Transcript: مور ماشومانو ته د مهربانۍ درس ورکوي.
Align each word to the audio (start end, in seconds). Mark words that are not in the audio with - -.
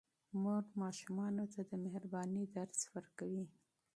مور 0.41 0.63
ماشومانو 0.81 1.45
ته 1.53 1.61
د 1.69 1.71
مهربانۍ 1.83 2.45
درس 2.55 2.79
ورکوي. 2.93 3.45